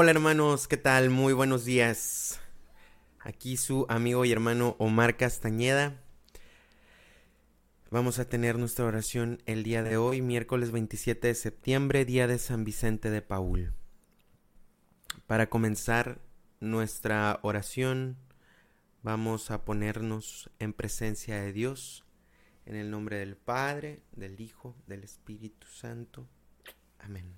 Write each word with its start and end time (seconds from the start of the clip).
Hola 0.00 0.12
hermanos, 0.12 0.68
¿qué 0.68 0.76
tal? 0.76 1.10
Muy 1.10 1.32
buenos 1.32 1.64
días. 1.64 2.38
Aquí 3.18 3.56
su 3.56 3.84
amigo 3.88 4.24
y 4.24 4.30
hermano 4.30 4.76
Omar 4.78 5.16
Castañeda. 5.16 6.00
Vamos 7.90 8.20
a 8.20 8.28
tener 8.28 8.60
nuestra 8.60 8.84
oración 8.84 9.42
el 9.44 9.64
día 9.64 9.82
de 9.82 9.96
hoy, 9.96 10.22
miércoles 10.22 10.70
27 10.70 11.26
de 11.26 11.34
septiembre, 11.34 12.04
día 12.04 12.28
de 12.28 12.38
San 12.38 12.62
Vicente 12.62 13.10
de 13.10 13.22
Paul. 13.22 13.74
Para 15.26 15.50
comenzar 15.50 16.20
nuestra 16.60 17.40
oración, 17.42 18.18
vamos 19.02 19.50
a 19.50 19.64
ponernos 19.64 20.48
en 20.60 20.74
presencia 20.74 21.42
de 21.42 21.52
Dios, 21.52 22.04
en 22.66 22.76
el 22.76 22.92
nombre 22.92 23.16
del 23.16 23.36
Padre, 23.36 24.04
del 24.12 24.40
Hijo, 24.40 24.76
del 24.86 25.02
Espíritu 25.02 25.66
Santo. 25.66 26.28
Amén. 27.00 27.37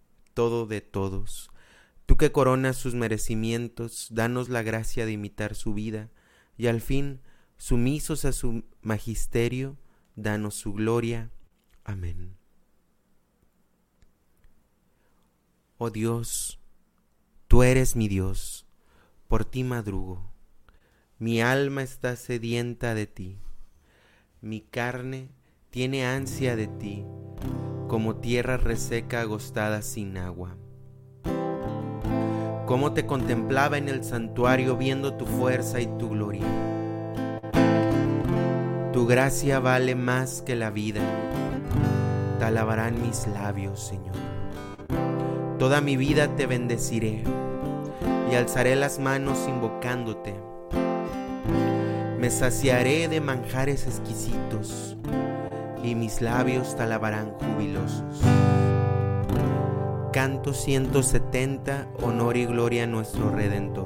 todo 0.33 0.65
de 0.65 0.81
todos. 0.81 1.49
Tú 2.05 2.17
que 2.17 2.31
coronas 2.31 2.77
sus 2.77 2.93
merecimientos, 2.93 4.07
danos 4.11 4.49
la 4.49 4.63
gracia 4.63 5.05
de 5.05 5.13
imitar 5.13 5.55
su 5.55 5.73
vida, 5.73 6.09
y 6.57 6.67
al 6.67 6.81
fin, 6.81 7.21
sumisos 7.57 8.25
a 8.25 8.31
su 8.31 8.63
magisterio, 8.81 9.77
danos 10.15 10.55
su 10.55 10.73
gloria. 10.73 11.31
Amén. 11.83 12.35
Oh 15.77 15.89
Dios, 15.89 16.59
tú 17.47 17.63
eres 17.63 17.95
mi 17.95 18.07
Dios, 18.07 18.67
por 19.27 19.45
ti 19.45 19.63
madrugo. 19.63 20.31
Mi 21.17 21.41
alma 21.41 21.83
está 21.83 22.15
sedienta 22.15 22.93
de 22.93 23.07
ti, 23.07 23.37
mi 24.41 24.61
carne 24.61 25.29
tiene 25.69 26.05
ansia 26.05 26.55
de 26.55 26.67
ti 26.67 27.05
como 27.91 28.15
tierra 28.15 28.55
reseca 28.55 29.19
agostada 29.19 29.81
sin 29.81 30.17
agua. 30.17 30.55
Como 32.65 32.93
te 32.93 33.05
contemplaba 33.05 33.77
en 33.77 33.89
el 33.89 34.05
santuario 34.05 34.77
viendo 34.77 35.15
tu 35.15 35.25
fuerza 35.25 35.81
y 35.81 35.87
tu 35.99 36.07
gloria. 36.11 36.45
Tu 38.93 39.05
gracia 39.05 39.59
vale 39.59 39.95
más 39.95 40.41
que 40.41 40.55
la 40.55 40.69
vida, 40.69 41.01
te 42.39 42.45
alabarán 42.45 43.01
mis 43.01 43.27
labios, 43.27 43.85
Señor. 43.85 44.15
Toda 45.59 45.81
mi 45.81 45.97
vida 45.97 46.33
te 46.37 46.47
bendeciré 46.47 47.25
y 48.31 48.35
alzaré 48.35 48.77
las 48.77 48.99
manos 48.99 49.49
invocándote. 49.49 50.33
Me 52.17 52.29
saciaré 52.29 53.09
de 53.09 53.19
manjares 53.19 53.85
exquisitos 53.85 54.95
y 55.83 55.95
mis 55.95 56.21
labios 56.21 56.75
te 56.75 56.83
alabarán 56.83 57.33
jubilosos. 57.39 58.21
Canto 60.13 60.53
170, 60.53 61.87
honor 62.01 62.37
y 62.37 62.45
gloria 62.45 62.83
a 62.83 62.87
nuestro 62.87 63.31
Redentor. 63.31 63.85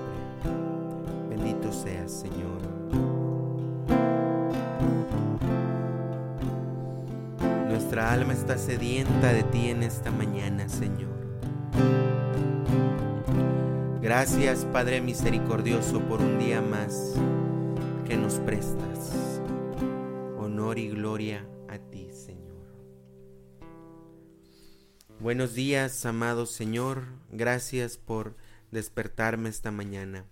sedienta 8.57 9.33
de 9.33 9.43
ti 9.43 9.69
en 9.69 9.83
esta 9.83 10.11
mañana, 10.11 10.67
Señor. 10.69 11.11
Gracias, 14.01 14.65
Padre 14.65 15.01
misericordioso, 15.01 16.01
por 16.01 16.21
un 16.21 16.39
día 16.39 16.61
más 16.61 17.13
que 18.07 18.17
nos 18.17 18.35
prestas. 18.35 19.41
Honor 20.37 20.79
y 20.79 20.89
gloria 20.89 21.47
a 21.69 21.77
ti, 21.77 22.09
Señor. 22.11 22.41
Buenos 25.19 25.53
días, 25.53 26.05
amado 26.05 26.45
Señor. 26.45 27.05
Gracias 27.29 27.97
por 27.97 28.35
despertarme 28.71 29.49
esta 29.49 29.71
mañana. 29.71 30.25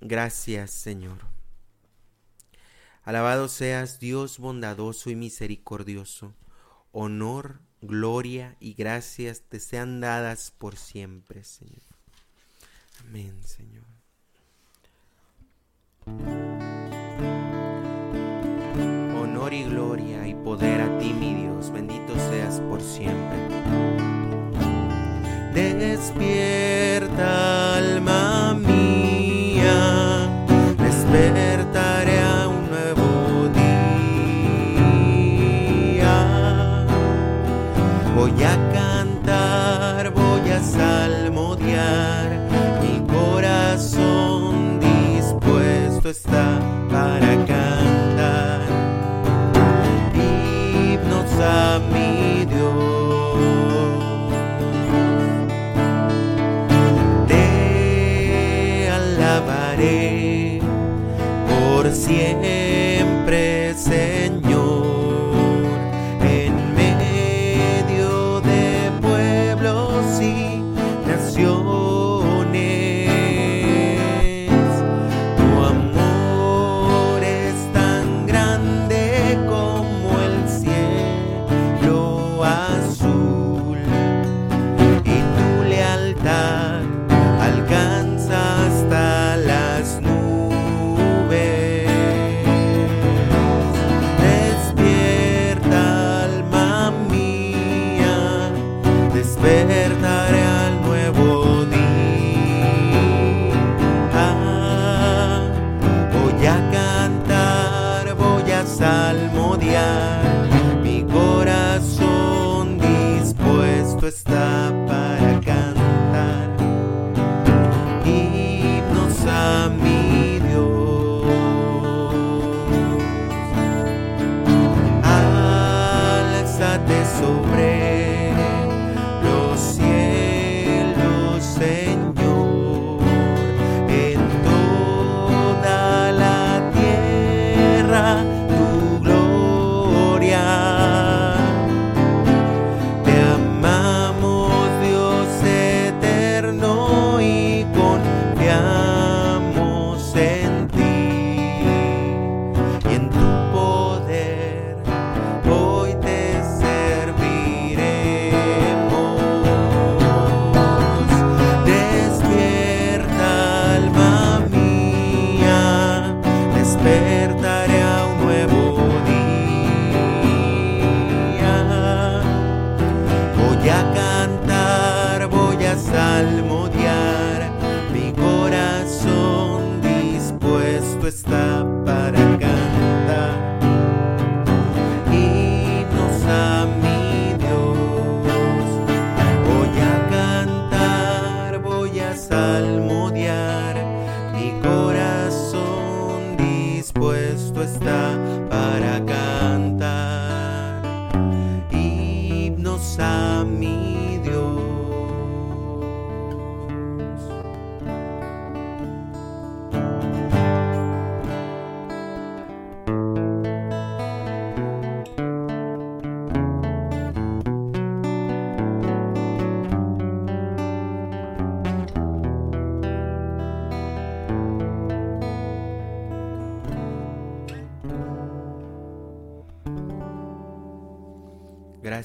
Gracias, 0.00 0.70
Señor. 0.70 1.18
Alabado 3.04 3.48
seas 3.48 4.00
Dios 4.00 4.38
bondadoso 4.38 5.10
y 5.10 5.14
misericordioso. 5.14 6.34
Honor, 6.96 7.58
gloria 7.82 8.56
y 8.60 8.74
gracias 8.74 9.42
te 9.48 9.58
sean 9.58 10.00
dadas 10.00 10.52
por 10.56 10.76
siempre, 10.76 11.42
Señor. 11.42 11.82
Amén, 13.00 13.42
Señor. 13.42 13.82
Honor 19.20 19.52
y 19.52 19.64
gloria 19.64 20.28
y 20.28 20.34
poder 20.36 20.82
a 20.82 20.98
ti, 20.98 21.12
mi 21.12 21.34
Dios. 21.34 21.72
Bendito 21.72 22.14
seas 22.30 22.60
por 22.60 22.80
siempre. 22.80 23.38
Despierta, 25.52 27.43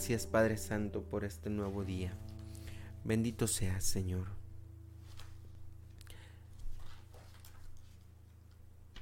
Gracias 0.09 0.25
Padre 0.25 0.57
Santo 0.57 1.03
por 1.03 1.23
este 1.23 1.51
nuevo 1.51 1.85
día. 1.85 2.17
Bendito 3.03 3.45
seas 3.45 3.83
Señor. 3.83 4.29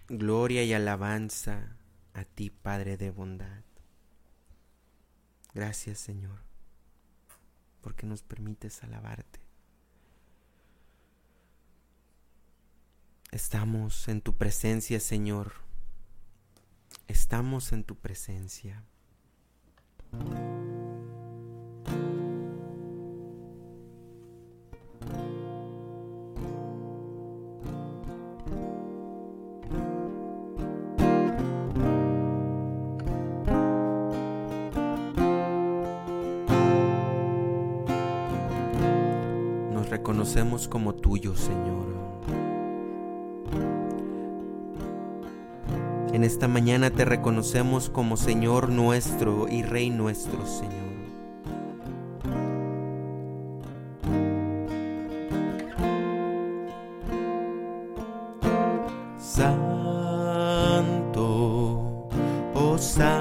Gloria 0.10 0.66
y 0.66 0.74
alabanza 0.74 1.78
a 2.14 2.26
ti 2.26 2.50
Padre 2.50 2.98
de 2.98 3.12
bondad. 3.12 3.64
Gracias 5.54 5.98
Señor, 5.98 6.42
porque 7.80 8.06
nos 8.06 8.22
permites 8.22 8.84
alabarte. 8.84 9.40
Estamos 13.32 14.10
en 14.10 14.20
tu 14.20 14.36
presencia 14.36 15.00
Señor. 15.00 15.54
Estamos 17.08 17.72
en 17.72 17.86
tu 17.86 17.96
presencia. 17.96 18.84
Reconocemos 40.38 40.68
como 40.68 40.94
tuyos, 40.94 41.40
Señor. 41.40 41.88
En 46.14 46.24
esta 46.24 46.48
mañana 46.48 46.92
te 46.92 47.06
reconocemos 47.06 47.90
como 47.90 48.18
Señor 48.18 48.70
nuestro 48.70 49.48
y 49.50 49.64
Rey 49.64 49.90
nuestro, 49.90 50.46
Señor. 50.46 50.76
Santo, 59.18 59.70
oh 62.54 62.78
Santo, 62.78 63.17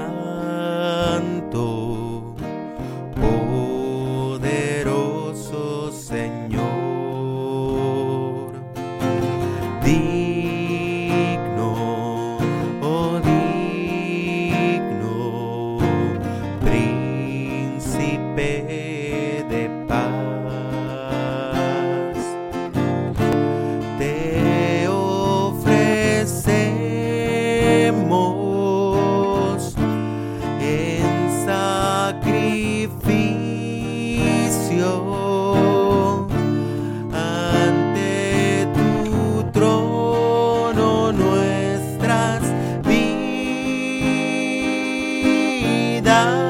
vidas. 46.07 46.46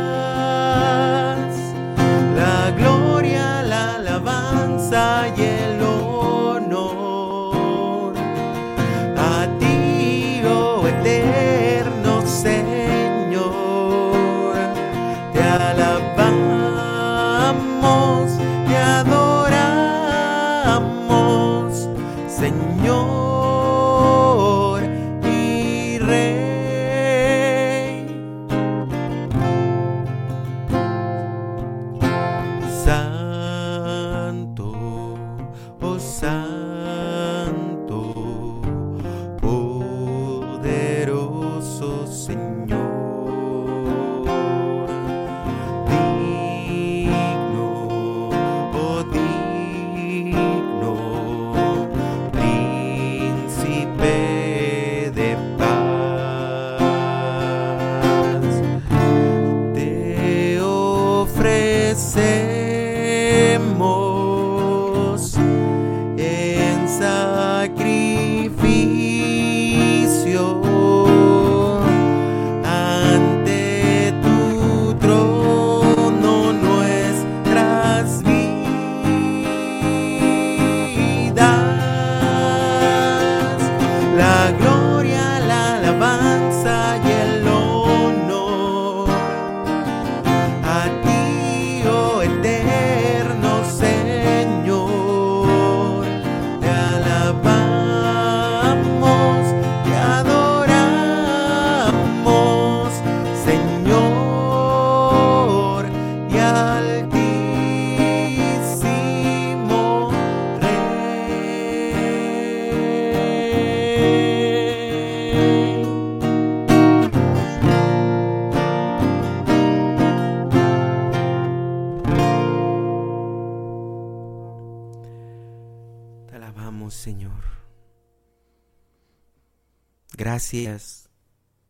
Gracias 130.37 131.09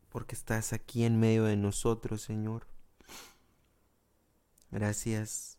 porque 0.10 0.36
estás 0.36 0.74
aquí 0.74 1.06
en 1.06 1.18
medio 1.18 1.46
de 1.46 1.56
nosotros, 1.56 2.22
Señor. 2.22 2.68
Gracias 4.72 5.58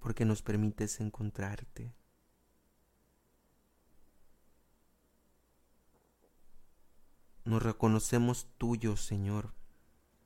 porque 0.00 0.24
nos 0.24 0.42
permites 0.42 0.98
encontrarte. 0.98 1.94
Nos 7.44 7.62
reconocemos 7.62 8.48
tuyos, 8.58 9.00
Señor. 9.00 9.54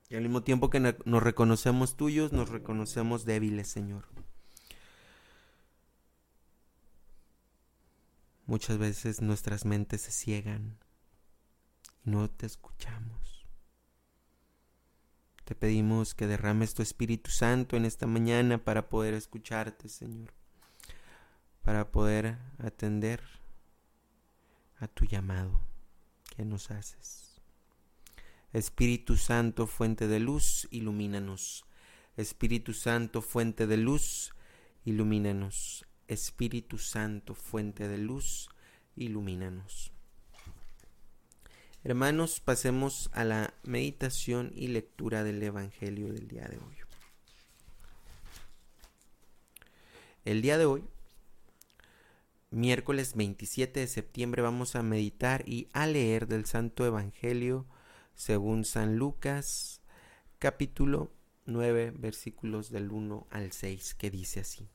Y 0.09 0.14
al 0.14 0.23
mismo 0.23 0.44
tiempo 0.44 0.71
que 0.71 0.80
nos 0.80 1.23
reconocemos 1.23 1.94
tuyos, 1.94 2.33
nos 2.33 2.49
reconocemos 2.49 3.26
débiles, 3.26 3.68
Señor. 3.68 4.06
Muchas 8.46 8.76
veces 8.78 9.22
nuestras 9.22 9.64
mentes 9.64 10.02
se 10.02 10.10
ciegan 10.10 10.78
y 12.04 12.10
no 12.10 12.28
te 12.28 12.44
escuchamos. 12.44 13.46
Te 15.44 15.54
pedimos 15.54 16.14
que 16.14 16.26
derrames 16.26 16.74
tu 16.74 16.82
Espíritu 16.82 17.30
Santo 17.30 17.76
en 17.76 17.84
esta 17.84 18.06
mañana 18.06 18.62
para 18.62 18.88
poder 18.88 19.14
escucharte, 19.14 19.88
Señor, 19.88 20.32
para 21.62 21.90
poder 21.90 22.38
atender 22.58 23.22
a 24.78 24.88
tu 24.88 25.06
llamado 25.06 25.60
que 26.36 26.44
nos 26.44 26.70
haces. 26.70 27.40
Espíritu 28.52 29.16
Santo, 29.16 29.66
fuente 29.66 30.06
de 30.06 30.20
luz, 30.20 30.68
ilumínanos. 30.70 31.64
Espíritu 32.16 32.72
Santo, 32.72 33.20
fuente 33.20 33.66
de 33.66 33.78
luz, 33.78 34.32
ilumínanos. 34.84 35.86
Espíritu 36.08 36.78
Santo, 36.78 37.34
fuente 37.34 37.88
de 37.88 37.99
luz, 37.99 38.49
ilumínanos. 38.96 39.92
Hermanos, 41.82 42.40
pasemos 42.40 43.11
a 43.12 43.25
la 43.25 43.54
meditación 43.62 44.52
y 44.54 44.68
lectura 44.68 45.23
del 45.23 45.42
Evangelio 45.42 46.12
del 46.12 46.28
día 46.28 46.49
de 46.49 46.56
hoy. 46.56 46.76
El 50.25 50.40
día 50.40 50.56
de 50.56 50.64
hoy, 50.64 50.84
miércoles 52.50 53.14
27 53.14 53.80
de 53.80 53.87
septiembre, 53.87 54.40
vamos 54.40 54.76
a 54.76 54.82
meditar 54.82 55.46
y 55.46 55.68
a 55.75 55.87
leer 55.87 56.26
del 56.26 56.46
Santo 56.46 56.87
Evangelio 56.87 57.66
según 58.14 58.64
San 58.64 58.96
Lucas, 58.96 59.82
capítulo 60.38 61.12
9, 61.44 61.92
versículos 61.96 62.70
del 62.70 62.90
1 62.90 63.26
al 63.30 63.52
6, 63.52 63.94
que 63.94 64.11
dice 64.11 64.40
así. 64.40 64.70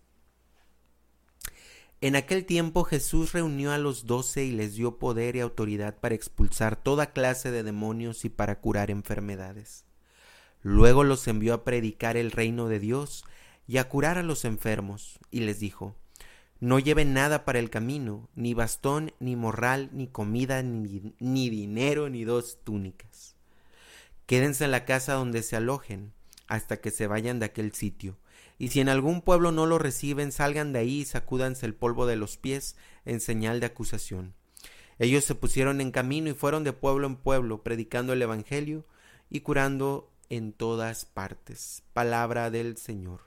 En 2.02 2.16
aquel 2.16 2.46
tiempo 2.46 2.86
Jesús 2.86 3.34
reunió 3.34 3.74
a 3.74 3.78
los 3.78 4.06
doce 4.06 4.46
y 4.46 4.52
les 4.52 4.76
dio 4.76 4.98
poder 5.00 5.36
y 5.36 5.42
autoridad 5.42 5.98
para 6.00 6.16
expulsar 6.16 6.82
toda 6.82 7.12
clase 7.12 7.52
de 7.52 7.62
demonios 7.62 8.24
y 8.24 8.30
para 8.30 8.62
curar 8.62 8.90
enfermedades. 8.90 9.84
Luego 10.62 11.04
los 11.04 11.28
envió 11.28 11.54
a 11.54 11.66
predicar 11.66 12.16
el 12.16 12.32
reino 12.32 12.70
de 12.70 12.80
Dios 12.80 13.26
y 13.68 13.80
a 13.80 13.90
curar 13.90 14.18
a 14.18 14.24
los 14.24 14.46
enfermos, 14.46 15.20
y 15.30 15.42
les 15.42 15.60
dijo, 15.60 15.98
No 16.62 16.80
lleven 16.80 17.14
nada 17.14 17.44
para 17.44 17.60
el 17.60 17.70
camino, 17.70 18.30
ni 18.34 18.54
bastón, 18.54 19.12
ni 19.20 19.36
morral, 19.36 19.90
ni 19.92 20.08
comida, 20.08 20.64
ni, 20.64 21.14
ni 21.20 21.50
dinero, 21.50 22.10
ni 22.10 22.24
dos 22.24 22.60
túnicas. 22.64 23.36
Quédense 24.26 24.64
en 24.64 24.72
la 24.72 24.86
casa 24.86 25.16
donde 25.16 25.44
se 25.44 25.58
alojen, 25.58 26.14
hasta 26.48 26.78
que 26.78 26.92
se 26.92 27.08
vayan 27.08 27.40
de 27.40 27.48
aquel 27.48 27.74
sitio 27.74 28.18
y 28.60 28.68
si 28.68 28.82
en 28.82 28.90
algún 28.90 29.22
pueblo 29.22 29.54
no 29.54 29.66
lo 29.66 29.80
reciben, 29.80 30.34
salgan 30.34 30.74
de 30.74 30.80
ahí 30.80 31.00
y 31.00 31.06
sacúdanse 31.06 31.66
el 31.66 31.74
polvo 31.74 32.06
de 32.06 32.18
los 32.18 32.36
pies 32.36 32.76
en 33.06 33.22
señal 33.22 33.62
de 33.62 33.68
acusación. 33.68 34.36
Ellos 35.00 35.24
se 35.24 35.34
pusieron 35.34 35.80
en 35.80 35.92
camino 35.92 36.30
y 36.30 36.34
fueron 36.34 36.66
de 36.66 36.74
pueblo 36.74 37.08
en 37.08 37.16
pueblo, 37.16 37.64
predicando 37.64 38.12
el 38.12 38.22
Evangelio 38.22 38.86
y 39.30 39.40
curando 39.40 40.12
en 40.28 40.52
todas 40.52 41.06
partes. 41.06 41.84
Palabra 41.94 42.52
del 42.52 42.76
Señor. 42.76 43.22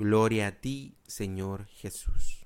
Gloria 0.00 0.48
a 0.48 0.52
ti, 0.60 0.96
Señor 1.06 1.68
Jesús. 1.68 2.44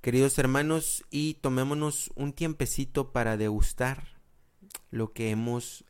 Queridos 0.00 0.36
hermanos, 0.40 1.04
y 1.10 1.34
tomémonos 1.34 2.10
un 2.16 2.32
tiempecito 2.32 3.12
para 3.12 3.36
degustar 3.36 4.20
lo 4.90 5.12
que 5.12 5.30
hemos 5.30 5.84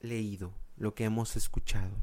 leído 0.00 0.52
lo 0.76 0.94
que 0.94 1.04
hemos 1.04 1.36
escuchado. 1.36 2.02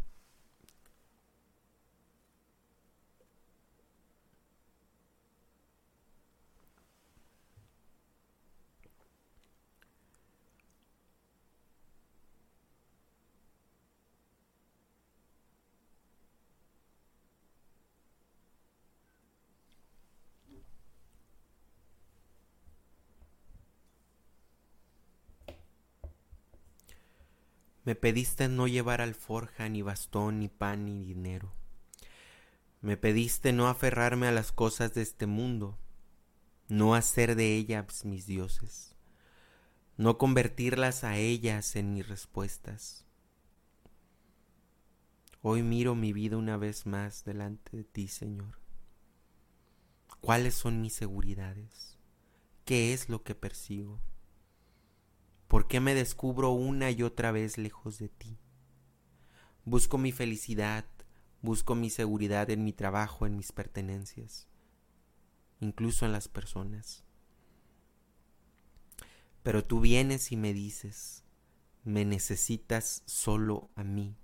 Me 27.84 27.96
pediste 27.96 28.48
no 28.48 28.68
llevar 28.68 29.02
alforja, 29.02 29.68
ni 29.68 29.82
bastón, 29.82 30.40
ni 30.40 30.48
pan, 30.48 30.86
ni 30.86 31.04
dinero. 31.04 31.52
Me 32.82 32.96
pediste 32.96 33.52
no 33.52 33.68
aferrarme 33.68 34.28
a 34.28 34.32
las 34.32 34.52
cosas 34.52 34.94
de 34.94 35.02
este 35.02 35.26
mundo, 35.26 35.78
no 36.70 36.96
hacer 36.96 37.36
de 37.36 37.56
ellas 37.56 38.06
mis 38.06 38.26
dioses, 38.26 38.96
no 39.98 40.18
convertirlas 40.18 41.04
a 41.04 41.18
ellas 41.18 41.76
en 41.76 41.94
mis 41.94 42.08
respuestas. 42.08 43.06
Hoy 45.42 45.62
miro 45.62 45.94
mi 45.94 46.14
vida 46.14 46.38
una 46.38 46.56
vez 46.56 46.86
más 46.86 47.26
delante 47.26 47.76
de 47.76 47.84
ti, 47.84 48.08
Señor. 48.08 48.60
¿Cuáles 50.22 50.54
son 50.54 50.82
mis 50.82 50.94
seguridades? 50.94 51.98
¿Qué 52.64 52.94
es 52.94 53.10
lo 53.10 53.24
que 53.24 53.36
persigo? 53.36 54.00
¿Por 55.54 55.68
qué 55.68 55.80
me 55.80 55.94
descubro 55.94 56.50
una 56.50 56.90
y 56.90 57.04
otra 57.04 57.32
vez 57.32 57.60
lejos 57.60 58.00
de 58.00 58.10
ti? 58.10 58.40
Busco 59.66 60.00
mi 60.00 60.12
felicidad, 60.12 60.84
busco 61.44 61.76
mi 61.76 61.92
seguridad 61.92 62.50
en 62.50 62.64
mi 62.64 62.74
trabajo, 62.74 63.28
en 63.28 63.38
mis 63.38 63.52
pertenencias, 63.52 64.48
incluso 65.60 66.08
en 66.08 66.12
las 66.12 66.28
personas. 66.28 67.04
Pero 69.44 69.64
tú 69.64 69.80
vienes 69.80 70.32
y 70.32 70.38
me 70.38 70.54
dices, 70.54 71.24
me 71.84 72.04
necesitas 72.04 73.04
solo 73.06 73.70
a 73.76 73.84
mí, 73.84 74.18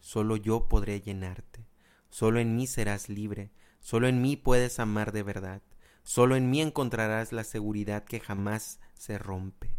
solo 0.00 0.38
yo 0.38 0.66
podré 0.66 1.02
llenarte, 1.02 1.68
solo 2.08 2.40
en 2.40 2.56
mí 2.56 2.66
serás 2.66 3.10
libre, 3.10 3.52
solo 3.80 4.08
en 4.08 4.22
mí 4.22 4.36
puedes 4.36 4.80
amar 4.80 5.12
de 5.12 5.24
verdad, 5.24 5.60
solo 6.04 6.36
en 6.36 6.48
mí 6.48 6.62
encontrarás 6.62 7.32
la 7.32 7.44
seguridad 7.44 8.04
que 8.04 8.18
jamás 8.18 8.80
se 8.94 9.18
rompe. 9.18 9.77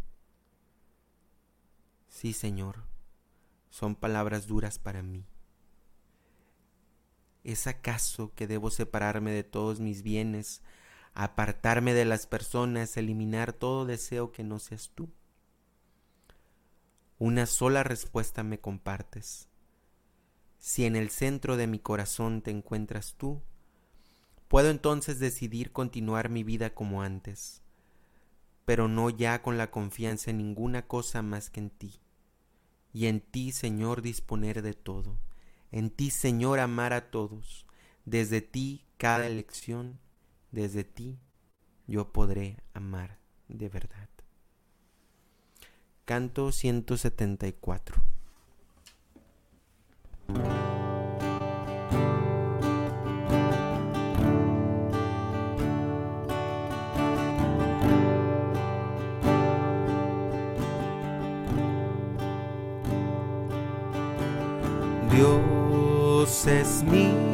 Sí, 2.10 2.32
Señor, 2.32 2.82
son 3.70 3.94
palabras 3.94 4.48
duras 4.48 4.78
para 4.78 5.00
mí. 5.00 5.24
¿Es 7.44 7.66
acaso 7.68 8.34
que 8.34 8.46
debo 8.46 8.70
separarme 8.70 9.30
de 9.30 9.44
todos 9.44 9.80
mis 9.80 10.02
bienes, 10.02 10.60
apartarme 11.14 11.94
de 11.94 12.04
las 12.04 12.26
personas, 12.26 12.96
eliminar 12.96 13.52
todo 13.52 13.86
deseo 13.86 14.32
que 14.32 14.42
no 14.42 14.58
seas 14.58 14.90
tú? 14.94 15.08
Una 17.18 17.46
sola 17.46 17.84
respuesta 17.84 18.42
me 18.42 18.58
compartes. 18.58 19.48
Si 20.58 20.84
en 20.84 20.96
el 20.96 21.10
centro 21.10 21.56
de 21.56 21.68
mi 21.68 21.78
corazón 21.78 22.42
te 22.42 22.50
encuentras 22.50 23.14
tú, 23.14 23.40
puedo 24.48 24.68
entonces 24.68 25.20
decidir 25.20 25.70
continuar 25.72 26.28
mi 26.28 26.42
vida 26.42 26.74
como 26.74 27.02
antes, 27.02 27.62
pero 28.70 28.86
no 28.86 29.10
ya 29.10 29.42
con 29.42 29.58
la 29.58 29.72
confianza 29.72 30.30
en 30.30 30.38
ninguna 30.38 30.86
cosa 30.86 31.22
más 31.22 31.50
que 31.50 31.58
en 31.58 31.70
ti 31.70 31.98
y 32.92 33.06
en 33.06 33.20
ti, 33.20 33.50
Señor, 33.50 34.00
disponer 34.00 34.62
de 34.62 34.74
todo. 34.74 35.18
En 35.72 35.90
ti, 35.90 36.12
Señor, 36.12 36.60
amar 36.60 36.92
a 36.92 37.10
todos. 37.10 37.66
Desde 38.04 38.42
ti 38.42 38.84
cada 38.96 39.26
elección, 39.26 39.98
desde 40.52 40.84
ti 40.84 41.18
yo 41.88 42.12
podré 42.12 42.58
amar 42.72 43.18
de 43.48 43.68
verdad. 43.68 44.08
Canto 46.04 46.52
174. 46.52 48.00
Dios 66.50 66.82
es 66.82 67.29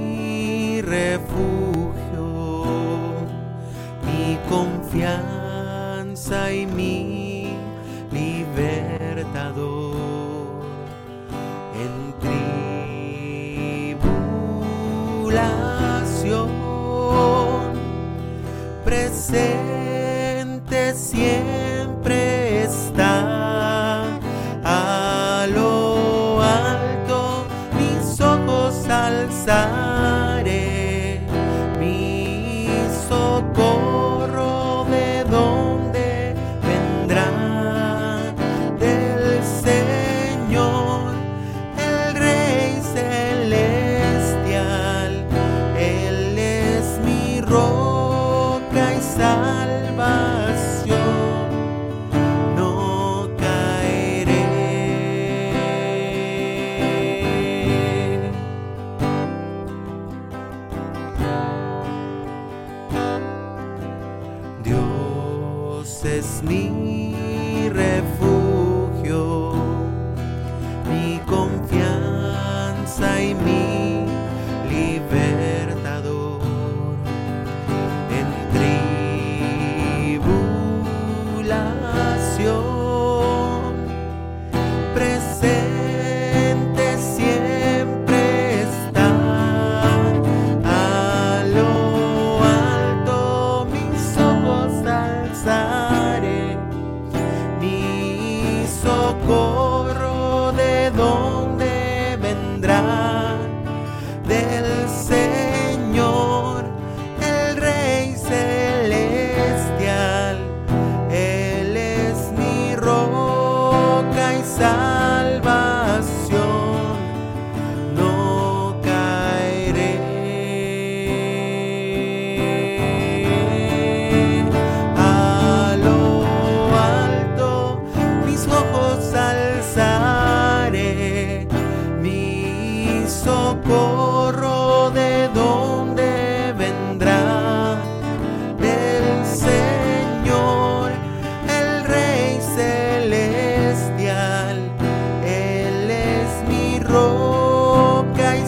roca 146.97 148.37
y 148.37 148.47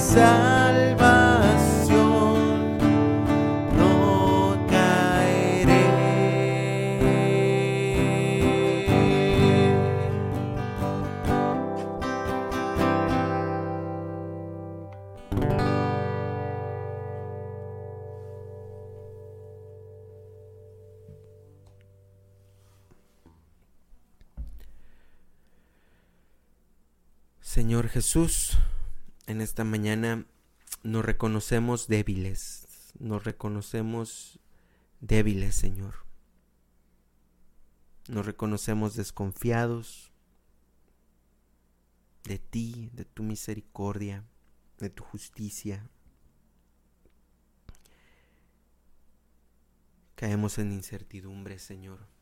Jesús, 28.08 28.56
en 29.26 29.42
esta 29.42 29.64
mañana 29.64 30.24
nos 30.82 31.04
reconocemos 31.04 31.88
débiles, 31.88 32.66
nos 32.98 33.22
reconocemos 33.22 34.40
débiles, 35.02 35.54
Señor. 35.54 36.06
Nos 38.08 38.24
reconocemos 38.24 38.96
desconfiados 38.96 40.10
de 42.24 42.38
ti, 42.38 42.88
de 42.94 43.04
tu 43.04 43.22
misericordia, 43.22 44.24
de 44.78 44.88
tu 44.88 45.04
justicia. 45.04 45.90
Caemos 50.14 50.56
en 50.56 50.72
incertidumbre, 50.72 51.58
Señor. 51.58 52.17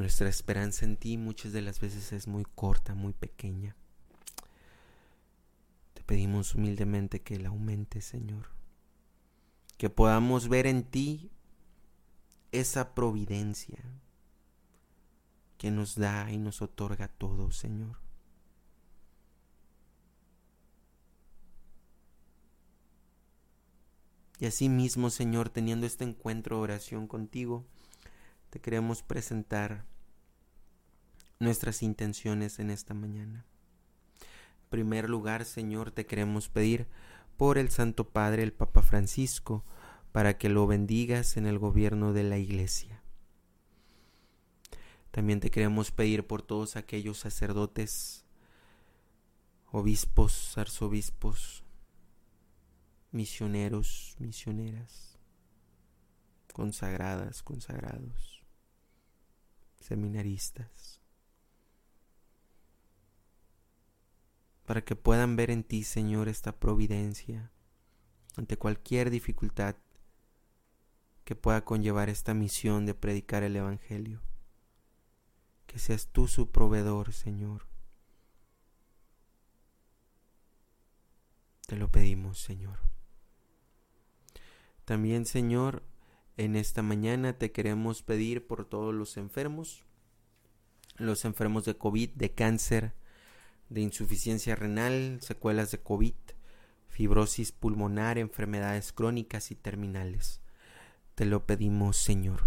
Nuestra 0.00 0.30
esperanza 0.30 0.86
en 0.86 0.96
ti 0.96 1.18
muchas 1.18 1.52
de 1.52 1.60
las 1.60 1.78
veces 1.78 2.14
es 2.14 2.26
muy 2.26 2.46
corta, 2.54 2.94
muy 2.94 3.12
pequeña. 3.12 3.76
Te 5.92 6.02
pedimos 6.02 6.54
humildemente 6.54 7.20
que 7.20 7.38
la 7.38 7.50
aumentes, 7.50 8.06
Señor. 8.06 8.46
Que 9.76 9.90
podamos 9.90 10.48
ver 10.48 10.66
en 10.66 10.84
ti 10.84 11.30
esa 12.50 12.94
providencia 12.94 13.78
que 15.58 15.70
nos 15.70 15.96
da 15.96 16.32
y 16.32 16.38
nos 16.38 16.62
otorga 16.62 17.08
todo, 17.08 17.50
Señor. 17.50 17.98
Y 24.38 24.46
así 24.46 24.70
mismo, 24.70 25.10
Señor, 25.10 25.50
teniendo 25.50 25.84
este 25.84 26.04
encuentro 26.04 26.56
de 26.56 26.62
oración 26.62 27.06
contigo, 27.06 27.66
te 28.48 28.60
queremos 28.60 29.02
presentar 29.02 29.89
nuestras 31.40 31.82
intenciones 31.82 32.58
en 32.58 32.70
esta 32.70 32.94
mañana. 32.94 33.44
En 34.20 34.68
primer 34.68 35.10
lugar, 35.10 35.44
Señor, 35.44 35.90
te 35.90 36.06
queremos 36.06 36.48
pedir 36.48 36.86
por 37.36 37.58
el 37.58 37.70
Santo 37.70 38.08
Padre, 38.08 38.42
el 38.42 38.52
Papa 38.52 38.82
Francisco, 38.82 39.64
para 40.12 40.36
que 40.38 40.48
lo 40.48 40.66
bendigas 40.66 41.36
en 41.36 41.46
el 41.46 41.58
gobierno 41.58 42.12
de 42.12 42.24
la 42.24 42.38
Iglesia. 42.38 43.02
También 45.10 45.40
te 45.40 45.50
queremos 45.50 45.90
pedir 45.90 46.26
por 46.26 46.42
todos 46.42 46.76
aquellos 46.76 47.18
sacerdotes, 47.18 48.24
obispos, 49.72 50.56
arzobispos, 50.58 51.64
misioneros, 53.10 54.14
misioneras, 54.18 55.18
consagradas, 56.52 57.42
consagrados, 57.42 58.44
seminaristas, 59.80 60.99
para 64.70 64.84
que 64.84 64.94
puedan 64.94 65.34
ver 65.34 65.50
en 65.50 65.64
ti, 65.64 65.82
Señor, 65.82 66.28
esta 66.28 66.52
providencia 66.52 67.50
ante 68.36 68.56
cualquier 68.56 69.10
dificultad 69.10 69.74
que 71.24 71.34
pueda 71.34 71.64
conllevar 71.64 72.08
esta 72.08 72.34
misión 72.34 72.86
de 72.86 72.94
predicar 72.94 73.42
el 73.42 73.56
Evangelio. 73.56 74.22
Que 75.66 75.80
seas 75.80 76.06
tú 76.12 76.28
su 76.28 76.52
proveedor, 76.52 77.12
Señor. 77.12 77.66
Te 81.66 81.74
lo 81.74 81.90
pedimos, 81.90 82.38
Señor. 82.38 82.78
También, 84.84 85.26
Señor, 85.26 85.82
en 86.36 86.54
esta 86.54 86.82
mañana 86.82 87.36
te 87.36 87.50
queremos 87.50 88.04
pedir 88.04 88.46
por 88.46 88.64
todos 88.64 88.94
los 88.94 89.16
enfermos, 89.16 89.82
los 90.94 91.24
enfermos 91.24 91.64
de 91.64 91.76
COVID, 91.76 92.10
de 92.10 92.32
cáncer, 92.32 92.99
de 93.70 93.80
insuficiencia 93.80 94.54
renal, 94.54 95.18
secuelas 95.22 95.70
de 95.70 95.78
COVID, 95.78 96.14
fibrosis 96.88 97.52
pulmonar, 97.52 98.18
enfermedades 98.18 98.92
crónicas 98.92 99.50
y 99.50 99.54
terminales. 99.54 100.40
Te 101.14 101.24
lo 101.24 101.46
pedimos, 101.46 101.96
Señor. 101.96 102.42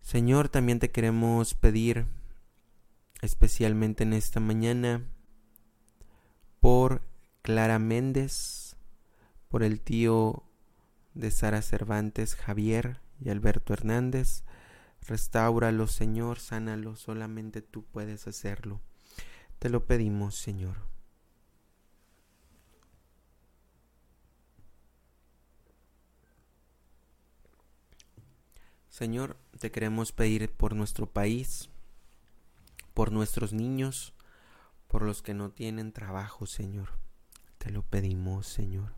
Señor, 0.00 0.48
también 0.48 0.78
te 0.78 0.90
queremos 0.90 1.54
pedir 1.54 2.06
especialmente 3.20 4.04
en 4.04 4.12
esta 4.12 4.40
mañana 4.40 5.04
por 6.60 7.02
Clara 7.42 7.78
Méndez, 7.78 8.76
por 9.48 9.62
el 9.62 9.80
tío 9.80 10.44
de 11.14 11.30
Sara 11.30 11.62
Cervantes, 11.62 12.36
Javier 12.36 13.00
y 13.20 13.30
Alberto 13.30 13.72
Hernández. 13.72 14.44
Restáuralo, 15.10 15.88
Señor, 15.88 16.38
sánalo, 16.38 16.94
solamente 16.94 17.62
tú 17.62 17.84
puedes 17.84 18.28
hacerlo. 18.28 18.80
Te 19.58 19.68
lo 19.68 19.84
pedimos, 19.84 20.36
Señor. 20.36 20.76
Señor, 28.88 29.36
te 29.58 29.72
queremos 29.72 30.12
pedir 30.12 30.48
por 30.48 30.76
nuestro 30.76 31.06
país, 31.06 31.70
por 32.94 33.10
nuestros 33.10 33.52
niños, 33.52 34.14
por 34.86 35.02
los 35.02 35.22
que 35.22 35.34
no 35.34 35.50
tienen 35.50 35.90
trabajo, 35.90 36.46
Señor. 36.46 36.90
Te 37.58 37.72
lo 37.72 37.82
pedimos, 37.82 38.46
Señor. 38.46 38.92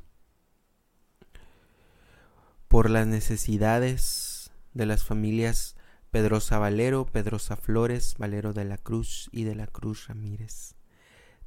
Por 2.68 2.90
las 2.90 3.06
necesidades 3.06 4.50
de 4.74 4.84
las 4.84 5.04
familias 5.04 5.74
Pedrosa 6.12 6.58
Valero, 6.58 7.06
Pedrosa 7.06 7.56
Flores, 7.56 8.16
Valero 8.18 8.52
de 8.52 8.66
la 8.66 8.76
Cruz 8.76 9.30
y 9.32 9.44
de 9.44 9.54
la 9.54 9.66
Cruz 9.66 10.08
Ramírez. 10.08 10.74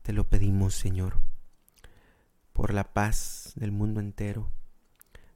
Te 0.01 0.11
lo 0.11 0.27
pedimos, 0.27 0.73
Señor. 0.73 1.19
Por 2.51 2.73
la 2.73 2.91
paz 2.91 3.53
del 3.55 3.71
mundo 3.71 3.99
entero, 3.99 4.49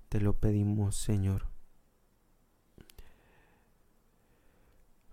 Te 0.09 0.19
lo 0.19 0.39
pedimos, 0.39 0.95
Señor. 0.95 1.45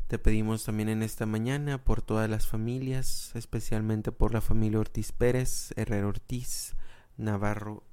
Te 0.07 0.18
pedimos 0.18 0.64
también 0.64 0.88
en 0.88 1.02
esta 1.02 1.26
mañana 1.26 1.85
por 1.85 2.00
todas 2.00 2.31
las 2.31 2.46
familias, 2.46 3.33
especialmente 3.35 4.12
por 4.12 4.33
la 4.33 4.40
familia 4.40 4.81
Ortiz 4.81 5.12
Pérez, 5.12 5.74
Herrero 5.76 6.09
Ortiz, 6.09 6.74
Navarro 7.18 7.85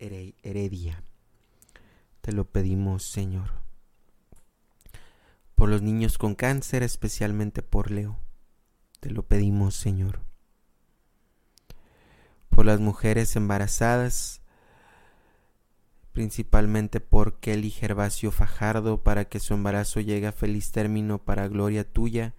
Heredia. 0.00 1.04
Te 2.20 2.32
lo 2.32 2.46
pedimos, 2.50 3.04
Señor. 3.04 3.67
Por 5.58 5.68
los 5.68 5.82
niños 5.82 6.18
con 6.18 6.36
cáncer, 6.36 6.84
especialmente 6.84 7.64
por 7.64 7.90
Leo. 7.90 8.20
Te 9.00 9.10
lo 9.10 9.24
pedimos, 9.26 9.74
Señor. 9.74 10.20
Por 12.48 12.64
las 12.64 12.78
mujeres 12.78 13.34
embarazadas, 13.34 14.40
principalmente 16.12 17.00
por 17.00 17.40
Kelly 17.40 17.70
Gervasio 17.70 18.30
Fajardo, 18.30 19.02
para 19.02 19.24
que 19.24 19.40
su 19.40 19.54
embarazo 19.54 19.98
llegue 19.98 20.28
a 20.28 20.32
feliz 20.32 20.70
término 20.70 21.18
para 21.18 21.48
gloria 21.48 21.82
tuya 21.82 22.36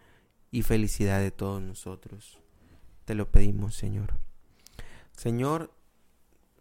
y 0.50 0.62
felicidad 0.62 1.20
de 1.20 1.32
todos 1.32 1.62
nosotros. 1.62 2.40
Te 3.04 3.16
lo 3.16 3.30
pedimos, 3.30 3.76
Señor. 3.76 4.14
Señor, 5.12 5.74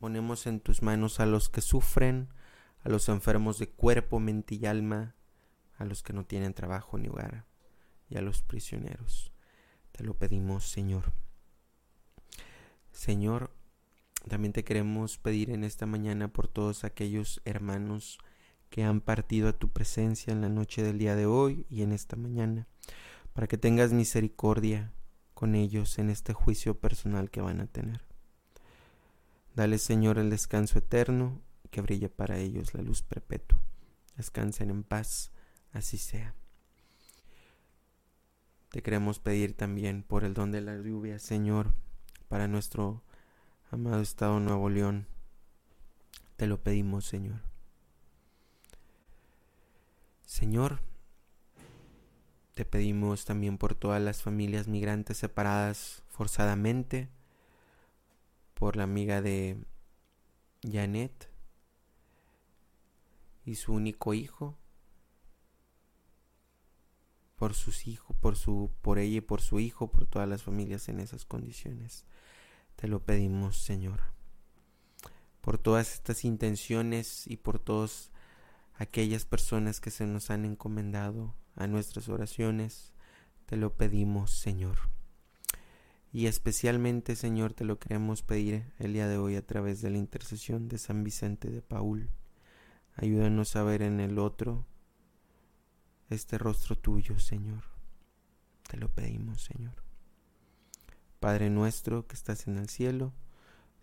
ponemos 0.01 0.49
en 0.49 0.59
tus 0.59 0.83
manos 0.83 1.21
a 1.21 1.27
los 1.27 1.51
que 1.51 1.61
sufren, 1.61 2.31
a 2.83 2.89
los 2.89 3.09
enfermos 3.09 3.61
de 3.61 3.69
cuerpo, 3.69 4.19
mente 4.19 4.57
y 4.57 4.67
alma, 4.67 5.15
a 5.79 5.85
los 5.85 6.03
que 6.03 6.13
no 6.13 6.27
tienen 6.27 6.53
trabajo 6.53 6.99
ni 6.99 7.09
hogar, 7.09 7.47
y 8.11 8.19
a 8.19 8.23
los 8.23 8.43
prisioneros. 8.43 9.33
Te 9.93 10.05
lo 10.05 10.15
pedimos, 10.15 10.69
Señor. 10.69 11.13
Señor, 12.93 13.51
también 14.29 14.53
te 14.53 14.65
queremos 14.65 15.19
pedir 15.19 15.51
en 15.51 15.65
esta 15.65 15.87
mañana 15.87 16.29
por 16.29 16.49
todos 16.49 16.85
aquellos 16.85 17.41
hermanos 17.45 18.19
que 18.71 18.85
han 18.85 19.01
partido 19.01 19.49
a 19.49 19.53
tu 19.53 19.71
presencia 19.71 20.33
en 20.33 20.41
la 20.41 20.49
noche 20.49 20.83
del 20.83 20.99
día 20.99 21.17
de 21.17 21.27
hoy 21.27 21.67
y 21.71 21.83
en 21.83 21.93
esta 21.93 22.17
mañana, 22.17 22.67
para 23.33 23.47
que 23.47 23.57
tengas 23.57 23.93
misericordia 23.93 24.93
con 25.33 25.55
ellos 25.55 25.99
en 25.99 26.11
este 26.11 26.33
juicio 26.33 26.79
personal 26.79 27.31
que 27.31 27.41
van 27.41 27.61
a 27.61 27.67
tener. 27.67 28.03
Dale, 29.55 29.79
Señor, 29.79 30.19
el 30.19 30.31
descanso 30.31 30.79
eterno 30.79 31.41
que 31.71 31.81
brille 31.81 32.09
para 32.09 32.39
ellos 32.39 32.75
la 32.75 32.83
luz 32.83 33.03
perpetua. 33.03 33.61
Descansen 34.17 34.71
en 34.71 34.83
paz, 34.83 35.33
así 35.73 35.99
sea. 35.99 36.35
Te 38.71 38.83
queremos 38.83 39.19
pedir 39.19 39.57
también 39.57 40.03
por 40.03 40.25
el 40.25 40.35
don 40.35 40.53
de 40.53 40.61
la 40.61 40.77
lluvia, 40.77 41.19
Señor, 41.19 41.73
para 42.29 42.49
nuestro 42.49 43.03
Amado 43.71 44.01
Estado 44.01 44.41
Nuevo 44.41 44.71
León, 44.71 45.07
te 46.39 46.47
lo 46.47 46.63
pedimos, 46.63 47.05
Señor. 47.05 47.41
Señor, 50.25 50.81
te 52.55 52.65
pedimos 52.65 53.27
también 53.27 53.59
por 53.59 53.75
todas 53.75 54.01
las 54.01 54.23
familias 54.23 54.69
migrantes 54.69 55.19
separadas 55.19 56.03
forzadamente, 56.09 57.11
por 58.55 58.77
la 58.77 58.85
amiga 58.85 59.21
de 59.21 59.59
Janet 60.63 61.29
y 63.45 63.57
su 63.57 63.75
único 63.75 64.15
hijo, 64.15 64.57
por 67.39 67.55
sus 67.55 67.87
hijos, 67.87 68.17
por 68.17 68.37
su 68.37 68.71
por 68.83 68.99
ella 68.99 69.19
y 69.19 69.21
por 69.21 69.41
su 69.41 69.61
hijo, 69.61 69.91
por 69.91 70.07
todas 70.07 70.29
las 70.29 70.43
familias 70.43 70.89
en 70.89 70.99
esas 70.99 71.25
condiciones. 71.25 72.05
Te 72.77 72.89
lo 72.89 73.05
pedimos, 73.05 73.63
Señor. 73.63 74.01
Por 75.41 75.57
todas 75.57 75.95
estas 75.95 76.25
intenciones 76.25 77.27
y 77.27 77.37
por 77.37 77.61
todas 77.61 78.11
aquellas 78.75 79.25
personas 79.25 79.81
que 79.81 79.91
se 79.91 80.07
nos 80.07 80.31
han 80.31 80.45
encomendado 80.45 81.35
a 81.55 81.67
nuestras 81.69 82.09
oraciones, 82.09 82.93
te 83.47 83.57
lo 83.57 83.77
pedimos, 83.77 84.33
Señor. 84.33 84.77
Y 86.13 86.27
especialmente, 86.27 87.17
Señor, 87.17 87.53
te 87.53 87.65
lo 87.65 87.79
queremos 87.79 88.23
pedir 88.23 88.73
el 88.79 88.95
día 88.95 89.07
de 89.07 89.17
hoy 89.17 89.37
a 89.37 89.47
través 89.47 89.81
de 89.81 89.91
la 89.91 89.99
intercesión 89.99 90.69
de 90.69 90.79
San 90.79 91.05
Vicente 91.05 91.51
de 91.51 91.63
Paul. 91.63 92.11
Ayúdanos 92.95 93.55
a 93.57 93.63
ver 93.63 93.83
en 93.83 94.01
el 94.01 94.19
otro 94.19 94.67
este 96.11 96.39
rostro 96.39 96.77
tuyo, 96.77 97.19
Señor. 97.19 97.65
Te 98.69 98.77
lo 98.77 98.89
pedimos, 98.89 99.43
Señor. 99.43 99.75
Padre 101.21 101.51
nuestro 101.51 102.07
que 102.07 102.15
estás 102.15 102.47
en 102.47 102.59
el 102.59 102.69
cielo, 102.69 103.13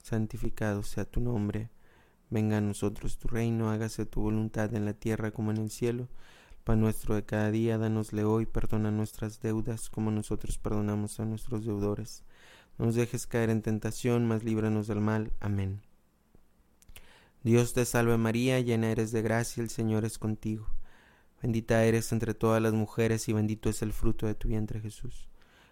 santificado 0.02 0.84
sea 0.84 1.06
tu 1.06 1.20
nombre, 1.20 1.70
venga 2.30 2.58
a 2.58 2.62
nosotros 2.62 3.18
tu 3.18 3.28
reino, 3.28 3.70
hágase 3.70 4.06
tu 4.06 4.22
voluntad 4.22 4.74
en 4.74 4.86
la 4.86 4.94
tierra 4.94 5.32
como 5.32 5.52
en 5.52 5.58
el 5.58 5.70
cielo. 5.70 6.08
Pan 6.64 6.80
nuestro 6.80 7.14
de 7.14 7.26
cada 7.26 7.52
día, 7.52 7.78
danosle 7.78 8.24
hoy, 8.24 8.46
perdona 8.46 8.90
nuestras 8.90 9.42
deudas 9.42 9.90
como 9.90 10.10
nosotros 10.10 10.58
perdonamos 10.58 11.20
a 11.20 11.26
nuestros 11.26 11.66
deudores. 11.66 12.24
No 12.78 12.86
nos 12.86 12.96
dejes 12.96 13.28
caer 13.28 13.50
en 13.50 13.62
tentación, 13.62 14.28
mas 14.28 14.44
líbranos 14.44 14.88
del 14.88 15.00
mal. 15.00 15.32
Amén. 15.40 15.82
Dios 17.44 17.74
te 17.74 17.86
salve 17.86 18.18
María, 18.18 18.60
llena 18.62 18.90
eres 18.90 19.12
de 19.12 19.22
gracia, 19.22 19.62
el 19.62 19.70
Señor 19.70 20.06
es 20.06 20.18
contigo. 20.18 20.68
Bendita 21.42 21.84
eres 21.84 22.12
entre 22.12 22.34
todas 22.34 22.62
las 22.62 22.74
mujeres 22.74 23.28
y 23.30 23.34
bendito 23.34 23.70
es 23.70 23.82
el 23.82 23.94
fruto 23.94 24.26
de 24.26 24.36
tu 24.36 24.48
vientre 24.48 24.80
Jesús. 24.80 25.30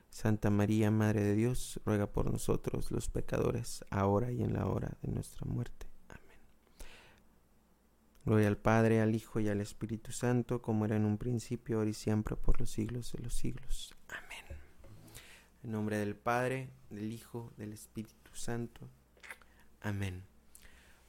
Santa 0.09 0.51
María, 0.51 0.91
Madre 0.91 1.23
de 1.23 1.33
Dios, 1.33 1.81
ruega 1.85 2.05
por 2.05 2.31
nosotros 2.31 2.91
los 2.91 3.09
pecadores, 3.09 3.83
ahora 3.89 4.31
y 4.31 4.43
en 4.43 4.53
la 4.53 4.67
hora 4.67 4.95
de 5.01 5.11
nuestra 5.11 5.47
muerte. 5.47 5.87
Amén. 6.07 6.39
Gloria 8.23 8.47
al 8.47 8.57
Padre, 8.57 9.01
al 9.01 9.15
Hijo 9.15 9.39
y 9.39 9.49
al 9.49 9.59
Espíritu 9.59 10.11
Santo, 10.11 10.61
como 10.61 10.85
era 10.85 10.95
en 10.95 11.05
un 11.05 11.17
principio, 11.17 11.79
ahora 11.79 11.89
y 11.89 11.95
siempre, 11.95 12.35
por 12.35 12.59
los 12.59 12.69
siglos 12.69 13.11
de 13.13 13.23
los 13.23 13.33
siglos. 13.33 13.95
Amén. 14.09 14.59
En 15.63 15.71
nombre 15.71 15.97
del 15.97 16.15
Padre, 16.15 16.69
del 16.91 17.11
Hijo, 17.11 17.51
del 17.57 17.73
Espíritu 17.73 18.35
Santo. 18.35 18.87
Amén. 19.81 20.32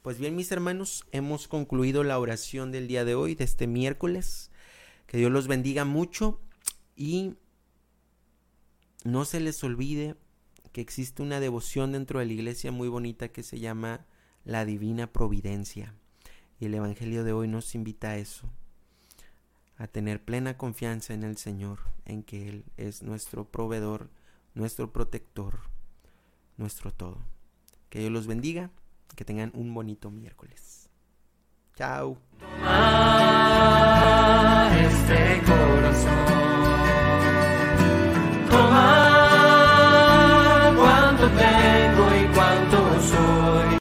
Pues 0.05 0.19
bien, 0.19 0.37
mis 0.37 0.53
hermanos, 0.53 1.07
hemos 1.13 1.49
concluido 1.49 2.05
la 2.05 2.19
oración 2.19 2.71
del 2.71 2.89
día 2.89 3.07
de 3.07 3.15
hoy, 3.15 3.35
de 3.35 3.45
este 3.45 3.67
miércoles. 3.67 4.51
Que 5.07 5.17
Dios 5.17 5.33
los 5.33 5.49
bendiga 5.49 5.87
mucho 5.87 6.43
y 6.95 7.37
no 9.03 9.25
se 9.25 9.41
les 9.41 9.65
olvide 9.65 10.15
que 10.73 10.83
existe 10.83 11.23
una 11.23 11.41
devoción 11.41 11.93
dentro 11.93 12.19
de 12.19 12.27
la 12.27 12.35
iglesia 12.35 12.71
muy 12.71 12.89
bonita 12.89 13.29
que 13.29 13.43
se 13.43 13.61
llama 13.61 14.05
la 14.45 14.67
Divina 14.67 15.11
Providencia. 15.11 15.95
Y 16.61 16.67
el 16.67 16.75
Evangelio 16.75 17.25
de 17.25 17.33
hoy 17.33 17.49
nos 17.49 17.75
invita 17.75 18.11
a 18.11 18.19
eso, 18.19 18.47
a 19.79 19.87
tener 19.87 20.23
plena 20.23 20.59
confianza 20.59 21.15
en 21.15 21.23
el 21.23 21.39
Señor, 21.39 21.79
en 22.05 22.25
que 22.25 22.51
Él 22.51 22.67
es 22.77 23.03
nuestro 23.03 23.51
proveedor, 23.51 24.11
nuestro 24.53 24.93
protector, 24.93 25.61
nuestro 26.59 26.93
todo. 26.93 27.25
Que 27.89 28.01
Dios 28.01 28.13
los 28.13 28.27
bendiga, 28.27 28.71
que 29.17 29.25
tengan 29.25 29.51
un 29.55 29.73
bonito 29.73 30.11
miércoles. 30.11 30.91
Chao. 31.77 32.19
Toma 32.39 33.91
este 34.87 35.43
corazón. 35.47 36.25
Toma 38.51 39.55
cuando 40.77 41.29
te 41.31 41.64